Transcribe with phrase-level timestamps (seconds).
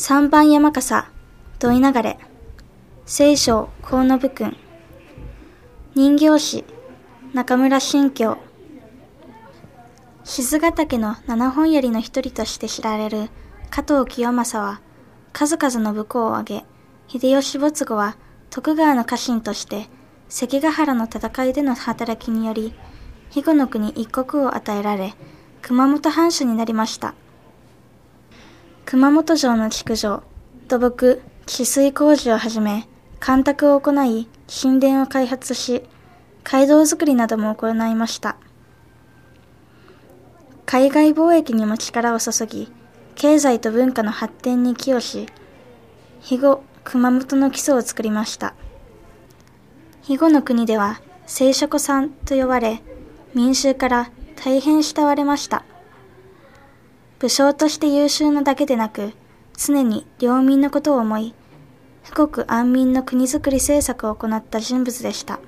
[0.00, 1.10] 三番山笠、
[1.58, 2.18] 土井流れ、
[3.04, 4.56] 聖書河野部君、
[5.96, 6.64] 人形師、
[7.34, 8.38] 中村新京、
[10.22, 13.28] 静ヶ岳の七本槍の一人として知られる
[13.70, 14.80] 加藤清正は、
[15.32, 16.64] 数々の武功を挙げ、
[17.08, 18.16] 秀吉没後は
[18.50, 19.88] 徳川の家臣として
[20.28, 22.72] 関ヶ原の戦いでの働きにより、
[23.30, 25.14] 肥後の国一国を与えられ、
[25.60, 27.16] 熊本藩主になりました。
[28.90, 30.22] 熊本城の築城、
[30.66, 32.88] 土木、治水工事をはじめ、
[33.20, 35.82] 干拓を行い、神殿を開発し、
[36.42, 38.38] 街道づくりなども行いました。
[40.64, 42.72] 海外貿易にも力を注ぎ、
[43.14, 45.26] 経済と文化の発展に寄与し、
[46.22, 48.54] 肥後、熊本の基礎を作りました。
[50.00, 52.80] 肥後の国では、聖書子さんと呼ばれ、
[53.34, 54.10] 民衆から
[54.42, 55.66] 大変慕われました。
[57.20, 59.12] 武将として優秀なだけでなく、
[59.56, 61.34] 常に領民のことを思い、
[62.08, 65.40] 富国安民の国づくり政策を行った人物でした。